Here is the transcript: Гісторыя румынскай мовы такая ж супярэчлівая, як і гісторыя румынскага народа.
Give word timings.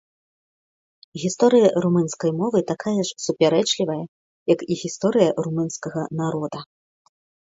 Гісторыя 1.23 1.67
румынскай 1.85 2.31
мовы 2.39 2.57
такая 2.71 2.95
ж 3.01 3.09
супярэчлівая, 3.25 3.99
як 4.55 4.59
і 4.71 4.77
гісторыя 4.85 5.29
румынскага 5.49 6.01
народа. 6.23 6.59